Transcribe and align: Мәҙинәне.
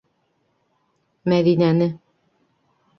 Мәҙинәне. 1.35 1.91